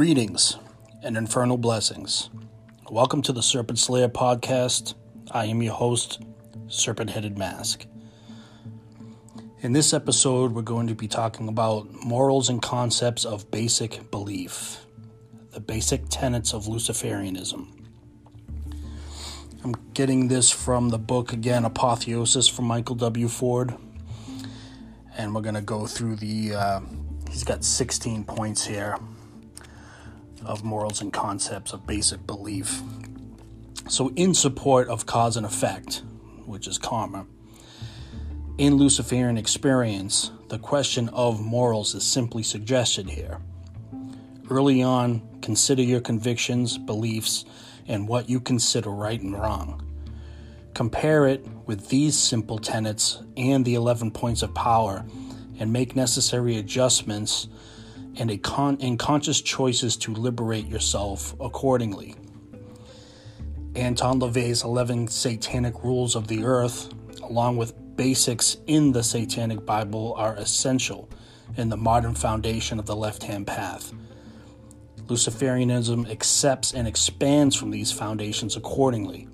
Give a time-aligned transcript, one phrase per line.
[0.00, 0.56] Greetings
[1.02, 2.30] and infernal blessings.
[2.90, 4.94] Welcome to the Serpent Slayer podcast.
[5.30, 6.22] I am your host,
[6.68, 7.84] Serpent Headed Mask.
[9.60, 14.86] In this episode, we're going to be talking about morals and concepts of basic belief,
[15.50, 17.68] the basic tenets of Luciferianism.
[19.62, 23.28] I'm getting this from the book again, Apotheosis from Michael W.
[23.28, 23.74] Ford.
[25.18, 26.80] And we're going to go through the, uh,
[27.28, 28.96] he's got 16 points here
[30.44, 32.82] of morals and concepts of basic belief.
[33.88, 36.02] So, in support of cause and effect,
[36.46, 37.26] which is karma,
[38.58, 43.38] in Luciferian experience, the question of morals is simply suggested here.
[44.50, 47.44] Early on, consider your convictions, beliefs,
[47.86, 49.82] and what you consider right and wrong.
[50.74, 55.04] Compare it with these simple tenets and the 11 points of power
[55.58, 57.48] and make necessary adjustments
[58.16, 62.14] and, a con- and conscious choices to liberate yourself accordingly.
[63.74, 70.14] Anton LaVey's 11 Satanic Rules of the Earth, along with basics in the Satanic Bible,
[70.16, 71.08] are essential
[71.56, 73.92] in the modern foundation of the left hand path.
[75.06, 79.28] Luciferianism accepts and expands from these foundations accordingly.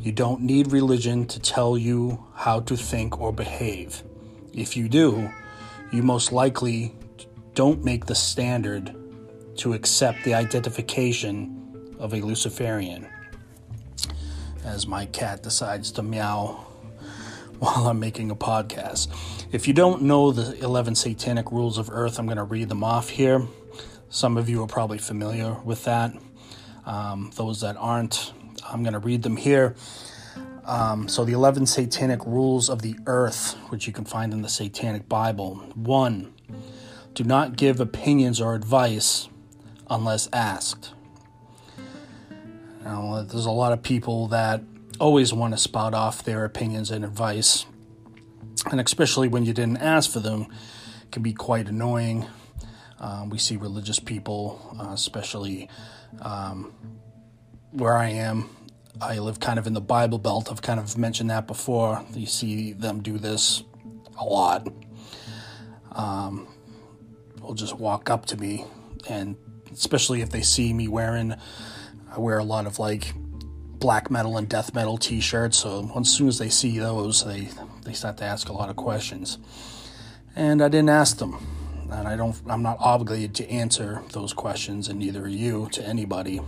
[0.00, 4.02] You don't need religion to tell you how to think or behave.
[4.52, 5.30] If you do,
[5.92, 6.94] you most likely
[7.56, 8.94] don't make the standard
[9.56, 13.08] to accept the identification of a Luciferian.
[14.62, 16.66] As my cat decides to meow
[17.58, 19.08] while I'm making a podcast.
[19.52, 22.84] If you don't know the 11 satanic rules of earth, I'm going to read them
[22.84, 23.46] off here.
[24.10, 26.12] Some of you are probably familiar with that.
[26.84, 28.34] Um, those that aren't,
[28.70, 29.74] I'm going to read them here.
[30.66, 34.48] Um, so, the 11 satanic rules of the earth, which you can find in the
[34.48, 35.54] Satanic Bible.
[35.74, 36.34] One,
[37.16, 39.28] do not give opinions or advice
[39.88, 40.92] unless asked.
[42.84, 44.62] Now, there's a lot of people that
[45.00, 47.64] always want to spout off their opinions and advice,
[48.70, 50.46] and especially when you didn't ask for them,
[51.10, 52.26] can be quite annoying.
[53.00, 55.70] Um, we see religious people, uh, especially
[56.20, 56.74] um,
[57.70, 58.50] where I am.
[59.00, 60.50] I live kind of in the Bible Belt.
[60.50, 62.04] I've kind of mentioned that before.
[62.12, 63.62] You see them do this
[64.18, 64.68] a lot.
[65.92, 66.48] Um,
[67.46, 68.64] will just walk up to me,
[69.08, 69.36] and
[69.72, 71.34] especially if they see me wearing,
[72.10, 73.12] I wear a lot of like
[73.78, 75.58] black metal and death metal T-shirts.
[75.58, 77.48] So as soon as they see those, they
[77.84, 79.38] they start to ask a lot of questions,
[80.34, 81.36] and I didn't ask them,
[81.90, 82.36] and I don't.
[82.48, 86.40] I'm not obligated to answer those questions, and neither are you to anybody.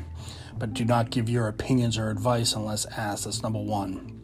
[0.59, 3.27] But do not give your opinions or advice unless asked.
[3.27, 4.21] That's number one.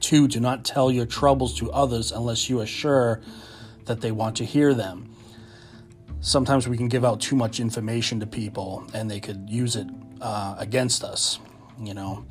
[0.00, 3.20] Two, do not tell your troubles to others unless you are sure
[3.84, 5.09] that they want to hear them
[6.20, 9.86] sometimes we can give out too much information to people and they could use it
[10.20, 11.38] uh, against us.
[11.80, 12.26] You know,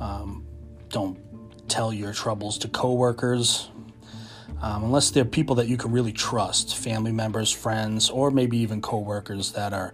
[0.00, 0.46] um,
[0.88, 1.18] don't
[1.68, 3.70] tell your troubles to coworkers
[4.60, 8.82] um, unless they're people that you can really trust, family members, friends, or maybe even
[8.82, 9.92] coworkers that are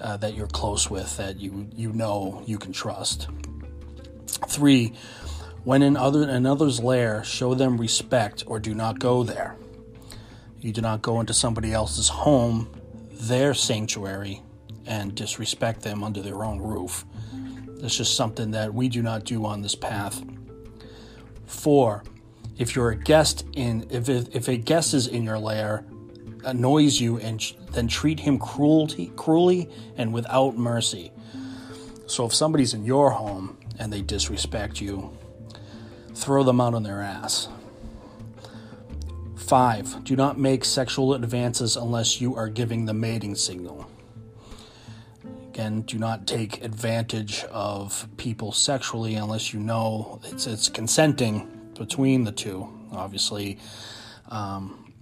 [0.00, 3.28] uh, that you're close with that you you know you can trust.
[4.46, 4.94] Three,
[5.64, 9.56] when in other in others' lair, show them respect or do not go there.
[10.60, 12.77] You do not go into somebody else's home
[13.20, 14.42] their sanctuary
[14.86, 17.04] and disrespect them under their own roof.
[17.80, 20.22] That's just something that we do not do on this path.
[21.46, 22.02] Four,
[22.58, 25.84] if you're a guest in, if, if a guest is in your lair,
[26.44, 27.40] annoys you, and
[27.72, 31.12] then treat him cruelty, cruelly and without mercy.
[32.06, 35.16] So if somebody's in your home and they disrespect you,
[36.14, 37.48] throw them out on their ass.
[39.48, 43.88] Five, do not make sexual advances unless you are giving the mating signal.
[45.48, 51.48] Again, do not take advantage of people sexually unless you know it's, it's consenting
[51.78, 52.68] between the two.
[52.92, 53.58] Obviously,
[54.28, 54.92] um,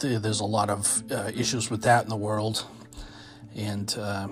[0.00, 2.66] there's a lot of uh, issues with that in the world,
[3.54, 4.26] and uh,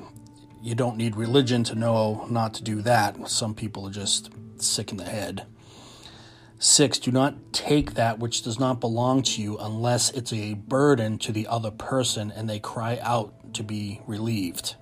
[0.60, 3.28] you don't need religion to know not to do that.
[3.30, 5.46] Some people are just sick in the head.
[6.60, 11.16] Six, do not take that which does not belong to you unless it's a burden
[11.18, 14.74] to the other person and they cry out to be relieved.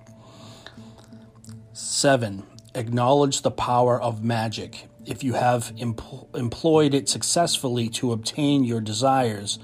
[1.73, 4.87] Seven, acknowledge the power of magic.
[5.05, 9.59] If you have empl- employed it successfully to obtain your desires,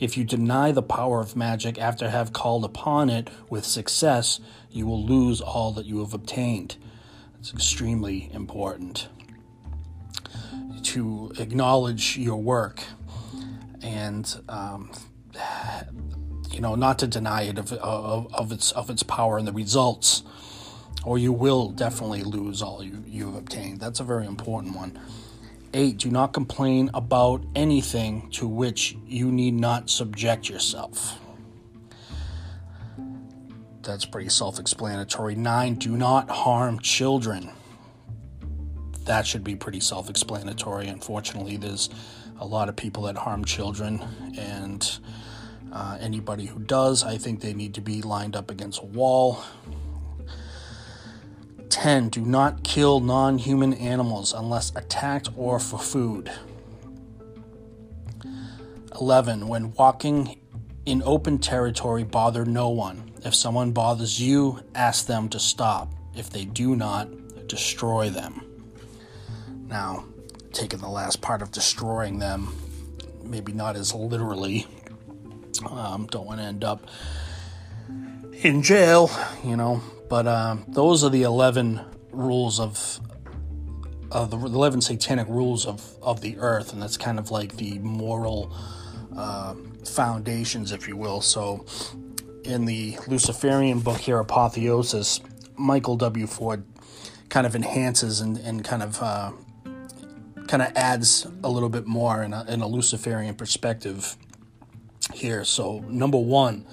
[0.00, 4.86] if you deny the power of magic after have called upon it with success, you
[4.86, 6.76] will lose all that you have obtained.
[7.38, 9.08] It's extremely important
[10.82, 12.82] to acknowledge your work
[13.82, 14.90] and um,
[16.50, 19.52] you know, not to deny it of, of, of its of its power and the
[19.52, 20.22] results,
[21.04, 23.80] or you will definitely lose all you, you've obtained.
[23.80, 24.98] That's a very important one.
[25.74, 31.20] Eight, do not complain about anything to which you need not subject yourself.
[33.82, 35.34] That's pretty self explanatory.
[35.34, 37.50] Nine, do not harm children.
[39.08, 40.86] That should be pretty self explanatory.
[40.86, 41.88] Unfortunately, there's
[42.38, 44.04] a lot of people that harm children,
[44.36, 44.98] and
[45.72, 49.42] uh, anybody who does, I think they need to be lined up against a wall.
[51.70, 52.10] 10.
[52.10, 56.30] Do not kill non human animals unless attacked or for food.
[59.00, 59.48] 11.
[59.48, 60.38] When walking
[60.84, 63.10] in open territory, bother no one.
[63.24, 65.94] If someone bothers you, ask them to stop.
[66.14, 67.08] If they do not,
[67.48, 68.47] destroy them.
[69.68, 70.04] Now,
[70.52, 72.54] taking the last part of destroying them,
[73.22, 74.66] maybe not as literally,
[75.70, 76.88] um, don't want to end up
[78.42, 79.10] in jail,
[79.44, 79.82] you know.
[80.08, 81.80] But uh, those are the 11
[82.12, 83.00] rules of
[84.10, 88.50] the 11 satanic rules of, of the earth, and that's kind of like the moral
[89.16, 89.54] uh,
[89.84, 91.20] foundations, if you will.
[91.20, 91.66] So,
[92.44, 95.20] in the Luciferian book here, Apotheosis,
[95.56, 96.26] Michael W.
[96.26, 96.64] Ford
[97.28, 99.32] kind of enhances and, and kind of uh,
[100.48, 104.16] kind of adds a little bit more in a, in a Luciferian perspective
[105.14, 105.44] here.
[105.44, 106.66] So, number one,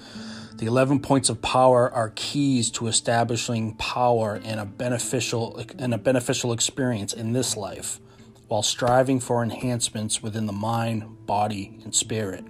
[0.56, 5.98] the 11 points of power are keys to establishing power and a beneficial and a
[5.98, 8.00] beneficial experience in this life
[8.48, 12.44] while striving for enhancements within the mind, body, and spirit.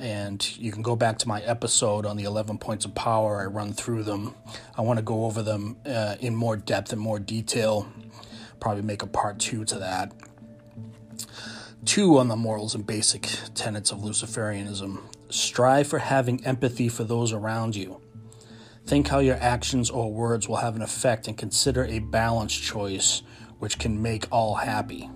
[0.00, 3.40] And you can go back to my episode on the 11 points of power.
[3.40, 4.34] I run through them.
[4.76, 7.86] I want to go over them uh, in more depth and more detail.
[8.60, 10.12] Probably make a part two to that.
[11.84, 15.00] Two on the morals and basic tenets of Luciferianism.
[15.30, 18.00] Strive for having empathy for those around you.
[18.86, 23.22] Think how your actions or words will have an effect and consider a balanced choice
[23.58, 25.10] which can make all happy.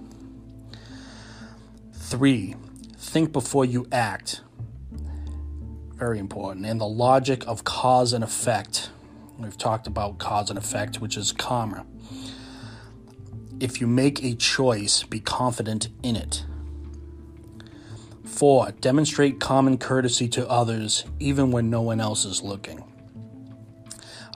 [1.93, 2.57] Three,
[2.97, 4.41] think before you act.
[5.95, 6.67] Very important.
[6.67, 8.91] And the logic of cause and effect.
[9.39, 11.87] We've talked about cause and effect, which is karma.
[13.61, 16.45] If you make a choice, be confident in it.
[18.25, 22.83] Four, demonstrate common courtesy to others even when no one else is looking.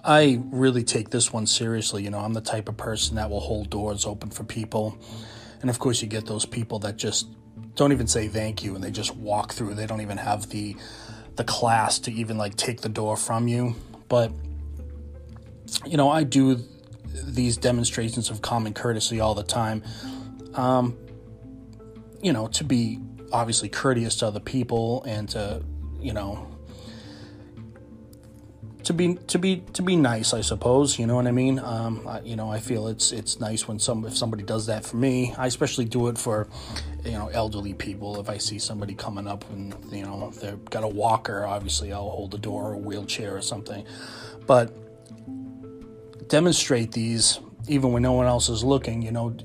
[0.04, 2.02] I really take this one seriously.
[2.04, 4.98] You know, I'm the type of person that will hold doors open for people.
[5.62, 7.28] And of course, you get those people that just
[7.74, 9.74] don't even say thank you and they just walk through.
[9.74, 10.76] They don't even have the
[11.36, 13.74] the class to even like take the door from you.
[14.08, 14.30] But
[15.86, 16.62] you know, I do
[17.14, 19.82] these demonstrations of common courtesy all the time.
[20.54, 20.96] Um,
[22.22, 23.00] you know, to be
[23.32, 25.62] obviously courteous to other people and to
[26.00, 26.46] you know
[28.84, 31.58] to be to be to be nice i suppose you know what i mean?
[31.58, 34.84] Um, I, you know i feel it's it's nice when some if somebody does that
[34.84, 35.34] for me.
[35.36, 36.46] I especially do it for
[37.04, 38.20] you know elderly people.
[38.20, 42.10] If i see somebody coming up and you know they've got a walker obviously i'll
[42.10, 43.84] hold the door or a wheelchair or something.
[44.46, 44.72] But
[46.28, 49.36] demonstrate these even when no one else is looking you know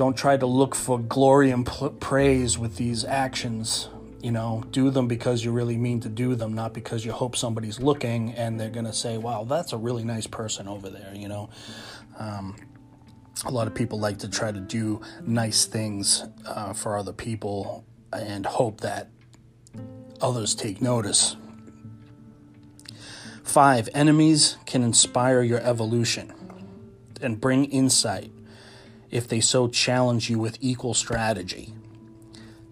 [0.00, 1.70] don't try to look for glory and
[2.00, 3.90] praise with these actions.
[4.22, 7.36] You know, do them because you really mean to do them, not because you hope
[7.36, 11.12] somebody's looking and they're going to say, wow, that's a really nice person over there,
[11.14, 11.50] you know.
[12.18, 12.56] Um,
[13.44, 17.84] a lot of people like to try to do nice things uh, for other people
[18.10, 19.10] and hope that
[20.22, 21.36] others take notice.
[23.50, 26.32] Five, enemies can inspire your evolution
[27.20, 28.30] and bring insight
[29.10, 31.74] if they so challenge you with equal strategy.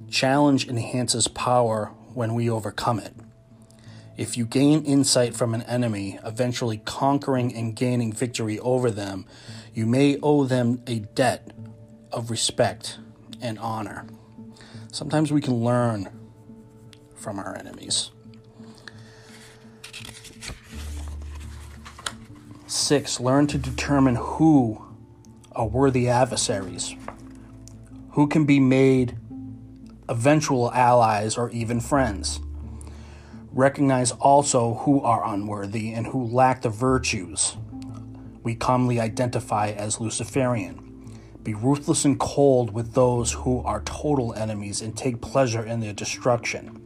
[0.08, 3.12] Challenge enhances power when we overcome it.
[4.16, 9.26] If you gain insight from an enemy, eventually conquering and gaining victory over them,
[9.74, 11.50] you may owe them a debt
[12.12, 13.00] of respect
[13.40, 14.06] and honor.
[14.92, 16.08] Sometimes we can learn
[17.16, 18.12] from our enemies.
[22.88, 24.82] Six, learn to determine who
[25.52, 26.96] are worthy adversaries
[28.12, 29.14] who can be made
[30.08, 32.40] eventual allies or even friends.
[33.52, 37.58] Recognize also who are unworthy and who lack the virtues
[38.42, 41.12] we commonly identify as Luciferian.
[41.42, 45.92] Be ruthless and cold with those who are total enemies and take pleasure in their
[45.92, 46.82] destruction.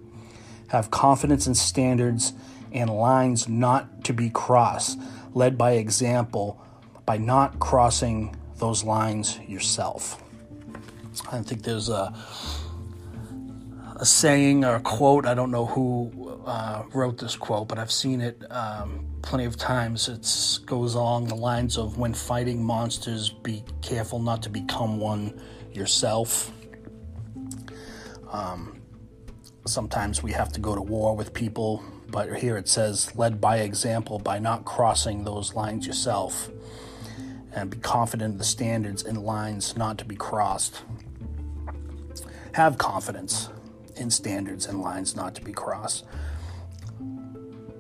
[0.66, 2.32] Have confidence in standards
[2.72, 4.98] and lines not to be crossed,
[5.34, 6.60] led by example
[7.06, 10.22] by not crossing those lines yourself.
[11.30, 12.14] I think there's a
[13.96, 15.26] a saying or a quote.
[15.26, 19.56] I don't know who uh, wrote this quote, but I've seen it um, plenty of
[19.56, 20.08] times.
[20.08, 20.26] It
[20.66, 25.40] goes along the lines of when fighting monsters, be careful not to become one
[25.72, 26.50] yourself.
[28.32, 28.80] Um,
[29.66, 33.56] sometimes we have to go to war with people, but here it says, led by
[33.56, 36.50] example by not crossing those lines yourself.
[37.54, 40.82] And be confident in the standards and lines not to be crossed.
[42.52, 43.48] Have confidence
[43.96, 46.04] in standards and lines not to be crossed.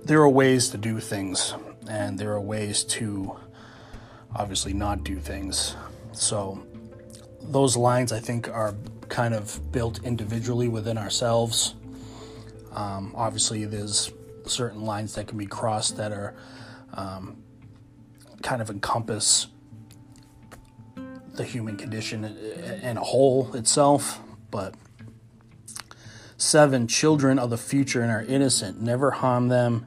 [0.04, 1.54] There are ways to do things,
[1.88, 3.36] and there are ways to
[4.34, 5.76] obviously not do things.
[6.12, 6.66] So,
[7.42, 8.74] those lines I think are
[9.08, 11.74] kind of built individually within ourselves.
[12.74, 14.10] Um, obviously, there's
[14.46, 16.34] certain lines that can be crossed that are
[16.94, 17.42] um,
[18.42, 19.46] kind of encompass
[21.34, 24.20] the human condition in a whole itself.
[24.50, 24.74] But
[26.36, 28.80] seven, children of the future and are innocent.
[28.80, 29.86] Never harm them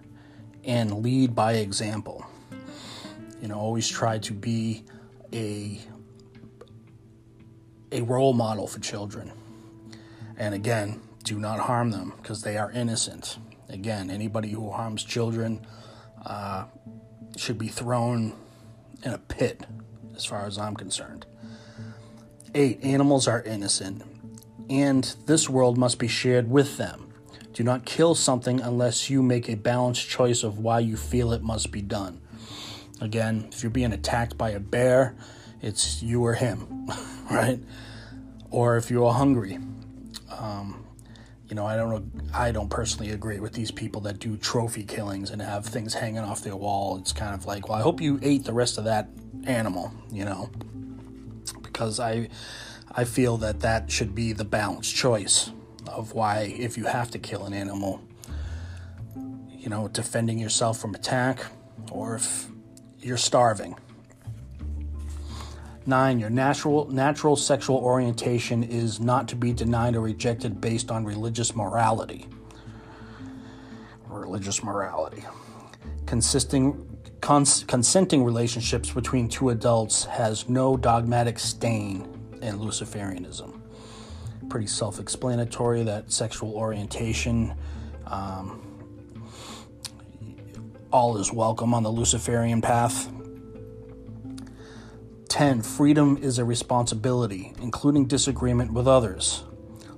[0.64, 2.26] and lead by example.
[3.42, 4.84] You know, always try to be
[5.34, 5.80] a
[7.92, 9.32] a role model for children.
[10.38, 13.38] And again, do not harm them because they are innocent.
[13.70, 15.66] Again, anybody who harms children
[16.26, 16.66] uh,
[17.38, 18.34] should be thrown
[19.04, 19.66] in a pit,
[20.16, 21.26] as far as I'm concerned.
[22.54, 24.04] Eight, animals are innocent,
[24.70, 27.14] and this world must be shared with them.
[27.54, 31.42] Do not kill something unless you make a balanced choice of why you feel it
[31.42, 32.22] must be done.
[33.02, 35.16] Again, if you're being attacked by a bear,
[35.62, 36.88] it's you or him,
[37.32, 37.60] right?
[38.52, 39.60] Or if you're hungry.
[40.30, 40.85] Um,
[41.48, 42.12] you know, I don't.
[42.34, 46.20] I don't personally agree with these people that do trophy killings and have things hanging
[46.20, 46.98] off their wall.
[46.98, 49.10] It's kind of like, well, I hope you ate the rest of that
[49.46, 50.50] animal, you know,
[51.62, 52.30] because I,
[52.92, 55.52] I feel that that should be the balanced choice
[55.88, 58.02] of why, if you have to kill an animal,
[59.52, 61.46] you know, defending yourself from attack,
[61.92, 62.48] or if
[63.00, 63.76] you're starving.
[65.88, 71.06] Nine, your natural natural sexual orientation is not to be denied or rejected based on
[71.06, 72.28] religious morality.
[74.08, 75.24] Religious morality.
[76.08, 76.88] Consisting,
[77.22, 82.02] cons, consenting relationships between two adults has no dogmatic stain
[82.42, 83.62] in Luciferianism.
[84.50, 87.54] Pretty self explanatory that sexual orientation,
[88.08, 88.60] um,
[90.92, 93.12] all is welcome on the Luciferian path.
[95.36, 95.64] 10.
[95.64, 99.44] Freedom is a responsibility, including disagreement with others.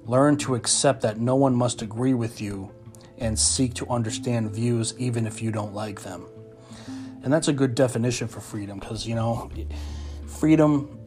[0.06, 2.72] Learn to accept that no one must agree with you
[3.20, 6.26] and seek to understand views even if you don't like them.
[7.22, 9.52] And that's a good definition for freedom because, you know,
[10.26, 10.98] freedom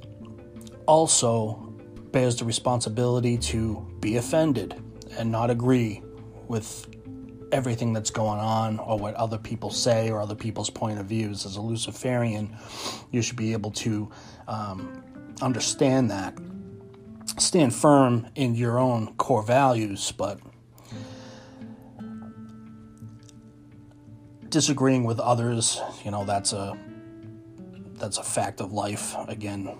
[0.86, 1.74] also
[2.12, 4.80] bears the responsibility to be offended
[5.18, 6.04] and not agree
[6.46, 6.86] with
[7.52, 11.46] everything that's going on or what other people say or other people's point of views.
[11.46, 12.56] As a Luciferian,
[13.10, 14.10] you should be able to
[14.48, 15.02] um,
[15.42, 16.38] understand that,
[17.38, 20.40] stand firm in your own core values, but
[24.48, 26.76] disagreeing with others, you know, that's a
[27.94, 29.14] that's a fact of life.
[29.28, 29.76] Again,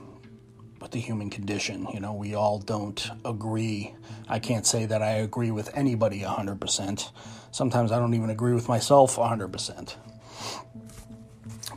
[0.81, 1.87] with the human condition.
[1.93, 3.95] You know, we all don't agree.
[4.29, 7.11] I can't say that I agree with anybody 100%.
[7.53, 9.95] Sometimes I don't even agree with myself 100%.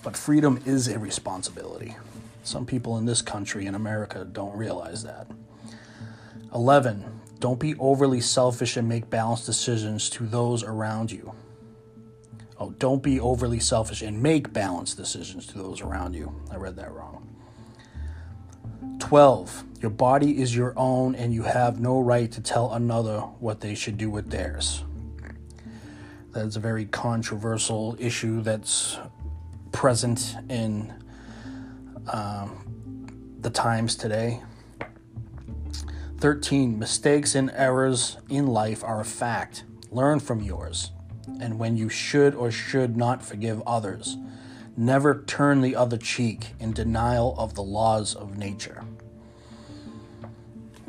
[0.04, 1.96] But freedom is a responsibility.
[2.44, 5.28] Some people in this country, in America, don't realize that.
[6.54, 7.22] 11.
[7.40, 11.34] Don't be overly selfish and make balanced decisions to those around you.
[12.60, 16.34] Oh, don't be overly selfish and make balanced decisions to those around you.
[16.52, 17.33] I read that wrong.
[19.04, 19.66] 12.
[19.82, 23.76] Your body is your own and you have no right to tell another what they
[23.76, 24.82] should do with theirs.
[26.32, 28.98] That's a very controversial issue that's
[29.74, 30.94] present in
[32.14, 34.42] um, the times today.
[36.20, 36.80] 13.
[36.80, 39.66] Mistakes and errors in life are a fact.
[39.92, 40.92] Learn from yours.
[41.42, 44.16] And when you should or should not forgive others,
[44.78, 48.82] never turn the other cheek in denial of the laws of nature.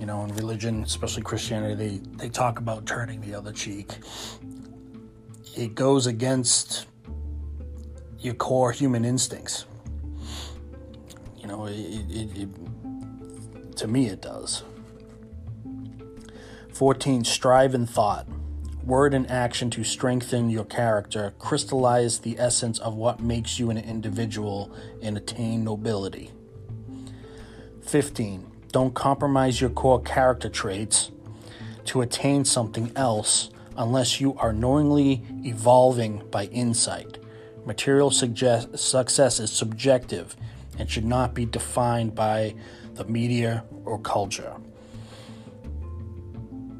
[0.04, 3.90] You know, in religion, especially Christianity, they, they talk about turning the other cheek.
[5.56, 6.88] It goes against
[8.18, 9.64] your core human instincts.
[11.38, 14.62] You know, it, it, it, to me, it does.
[16.74, 17.24] 14.
[17.24, 18.28] Strive in thought.
[18.84, 23.78] Word and action to strengthen your character, crystallize the essence of what makes you an
[23.78, 24.70] individual,
[25.00, 26.30] and attain nobility.
[27.86, 28.50] 15.
[28.74, 31.12] Don't compromise your core character traits.
[31.84, 37.18] to attain something else unless you are knowingly evolving by insight.
[37.66, 40.34] Material suggest- success is subjective
[40.78, 42.54] and should not be defined by
[42.94, 44.54] the media or culture.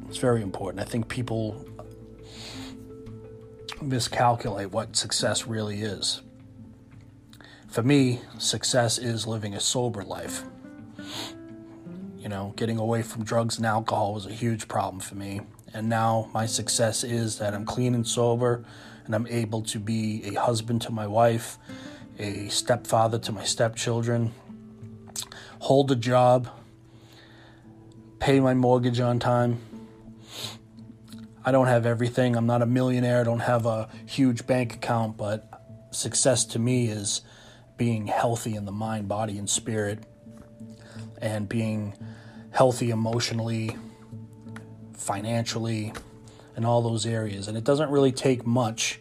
[0.09, 0.81] It's very important.
[0.81, 1.63] I think people
[3.79, 6.23] miscalculate what success really is.
[7.67, 10.43] For me, success is living a sober life.
[12.25, 15.41] You know, getting away from drugs and alcohol was a huge problem for me.
[15.75, 18.65] And now my success is that I'm clean and sober
[19.05, 21.59] and I'm able to be a husband to my wife,
[22.17, 24.33] a stepfather to my stepchildren,
[25.59, 26.49] hold a job,
[28.17, 29.59] pay my mortgage on time.
[31.45, 32.35] I don't have everything.
[32.35, 33.21] I'm not a millionaire.
[33.21, 37.21] I don't have a huge bank account, but success to me is
[37.77, 40.05] being healthy in the mind, body, and spirit,
[41.21, 41.95] and being
[42.51, 43.75] healthy emotionally,
[44.93, 45.93] financially,
[46.55, 47.47] in all those areas.
[47.47, 48.99] And it doesn't really take much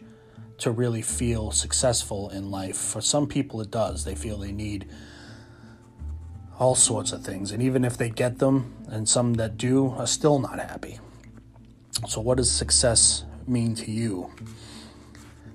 [0.59, 2.77] to really feel successful in life.
[2.77, 4.05] For some people, it does.
[4.05, 4.89] They feel they need
[6.59, 7.51] all sorts of things.
[7.51, 11.01] And even if they get them, and some that do are still not happy.
[12.09, 14.31] So, what does success mean to you?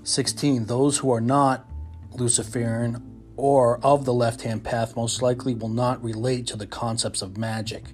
[0.04, 0.66] 16.
[0.66, 1.66] Those who are not
[2.14, 3.09] Luciferian
[3.40, 7.38] or of the left hand path most likely will not relate to the concepts of
[7.38, 7.86] magic.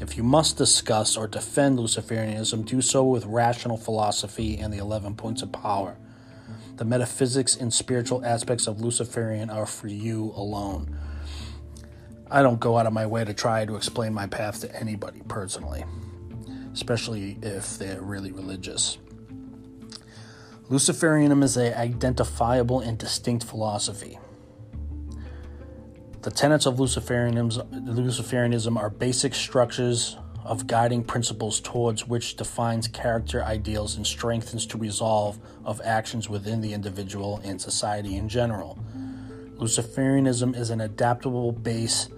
[0.00, 5.16] If you must discuss or defend Luciferianism, do so with rational philosophy and the 11
[5.16, 5.98] points of power.
[6.76, 10.96] The metaphysics and spiritual aspects of Luciferian are for you alone.
[12.30, 15.20] I don't go out of my way to try to explain my path to anybody
[15.28, 15.84] personally,
[16.72, 18.96] especially if they're really religious.
[20.70, 24.18] Luciferianism is an identifiable and distinct philosophy.
[26.28, 33.96] The tenets of Luciferianism, are basic structures of guiding principles towards which defines character ideals
[33.96, 38.78] and strengthens to resolve of actions within the individual and society in general.
[39.56, 42.10] Luciferianism is an adaptable base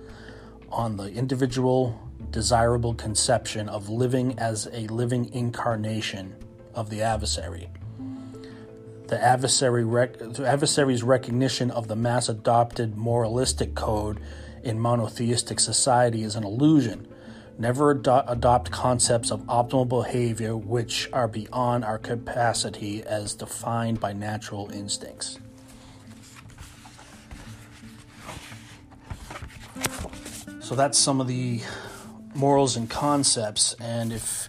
[0.72, 1.96] on the individual
[2.32, 6.34] desirable conception of living as a living incarnation
[6.74, 7.68] of the adversary.
[9.10, 14.20] The, adversary rec- the adversary's recognition of the mass adopted moralistic code
[14.62, 17.08] in monotheistic society is an illusion.
[17.58, 24.12] Never ado- adopt concepts of optimal behavior which are beyond our capacity as defined by
[24.12, 25.40] natural instincts.
[30.60, 31.62] So that's some of the
[32.36, 33.74] morals and concepts.
[33.80, 34.48] And if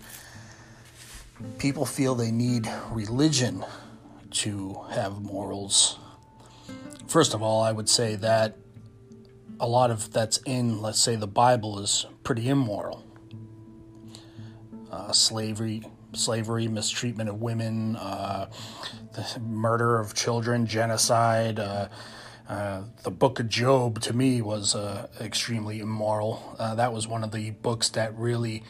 [1.57, 3.65] people feel they need religion
[4.41, 5.99] to have morals,
[7.07, 8.57] first of all, I would say that
[9.59, 13.03] a lot of that's in, let's say, the Bible is pretty immoral.
[14.91, 18.49] Uh, slavery, slavery, mistreatment of women, uh,
[19.13, 21.59] the murder of children, genocide.
[21.59, 21.89] Uh,
[22.49, 26.55] uh, the book of Job to me was uh, extremely immoral.
[26.57, 28.63] Uh, that was one of the books that really,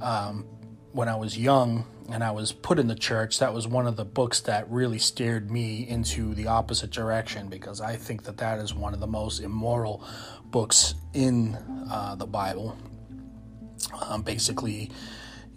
[0.00, 0.46] um,
[0.90, 3.96] when I was young and I was put in the church, that was one of
[3.96, 8.58] the books that really steered me into the opposite direction because I think that that
[8.58, 10.04] is one of the most immoral
[10.44, 11.56] books in
[11.90, 12.76] uh, the Bible.
[14.08, 14.90] Um, basically,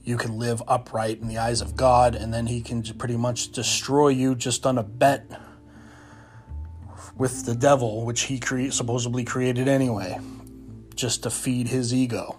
[0.03, 3.51] you can live upright in the eyes of God, and then He can pretty much
[3.51, 5.25] destroy you just on a bet
[7.17, 10.19] with the devil, which he cre- supposedly created anyway,
[10.95, 12.37] just to feed his ego.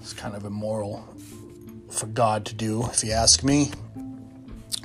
[0.00, 1.13] It's kind of immoral
[1.94, 3.70] for God to do, if you ask me.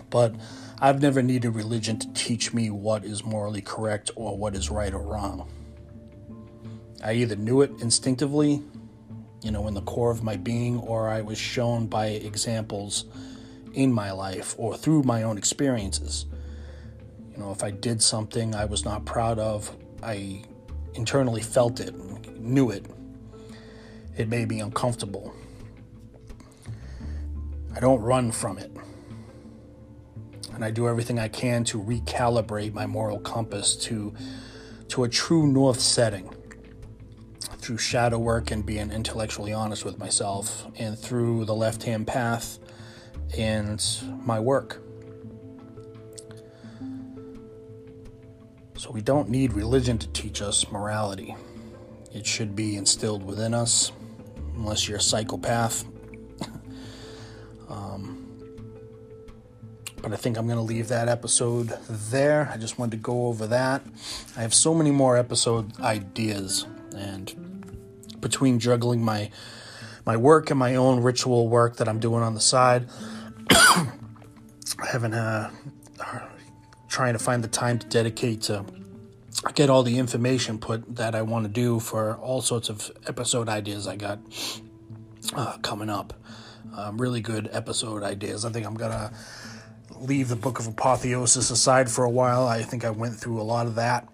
[0.10, 0.36] But
[0.80, 4.94] I've never needed religion to teach me what is morally correct or what is right
[4.94, 5.50] or wrong.
[7.04, 8.62] I either knew it instinctively,
[9.42, 13.06] you know, in the core of my being, or I was shown by examples
[13.74, 16.26] in my life or through my own experiences.
[17.32, 20.44] You know, if I did something I was not proud of, I
[20.94, 21.96] internally felt it,
[22.40, 22.86] knew it.
[24.18, 25.34] It made me uncomfortable.
[27.76, 28.72] I don't run from it.
[30.54, 34.14] And I do everything I can to recalibrate my moral compass to,
[34.90, 36.30] to a true north setting
[37.60, 42.58] through shadow work and being intellectually honest with myself, and through the left hand path
[43.38, 43.86] and
[44.26, 44.82] my work.
[48.76, 51.36] So we don't need religion to teach us morality.
[52.14, 53.92] It should be instilled within us,
[54.56, 55.86] unless you're a psychopath.
[57.70, 58.26] Um,
[60.02, 62.50] but I think I'm going to leave that episode there.
[62.54, 63.84] I just wanted to go over that.
[64.38, 69.30] I have so many more episode ideas, and between juggling my
[70.06, 72.88] my work and my own ritual work that I'm doing on the side.
[73.52, 75.52] I haven't uh,
[76.88, 78.66] trying to find the time to dedicate to
[79.54, 83.48] get all the information put that I want to do for all sorts of episode
[83.50, 84.20] ideas I got
[85.34, 86.14] uh, coming up.
[86.76, 88.46] Um, really good episode ideas.
[88.46, 89.12] I think I'm gonna
[90.00, 92.48] leave the Book of Apotheosis aside for a while.
[92.48, 94.08] I think I went through a lot of that.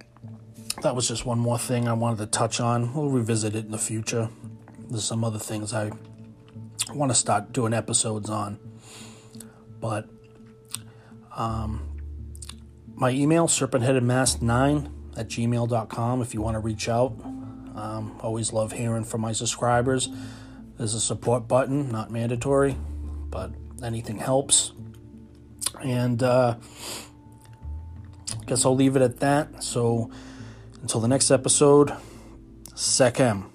[0.81, 2.93] That was just one more thing I wanted to touch on.
[2.93, 4.29] We'll revisit it in the future.
[4.89, 5.91] There's some other things I
[6.93, 8.59] want to start doing episodes on.
[9.79, 10.07] But
[11.35, 11.97] um,
[12.93, 17.13] my email, serpentheadedmask9 at gmail.com if you want to reach out.
[17.75, 20.09] Um, always love hearing from my subscribers.
[20.77, 22.75] There's a support button, not mandatory,
[23.29, 23.51] but
[23.83, 24.73] anything helps.
[25.83, 26.55] And uh,
[28.31, 29.63] I guess I'll leave it at that.
[29.63, 30.09] So
[30.81, 31.93] until the next episode,
[32.73, 33.54] Sechem.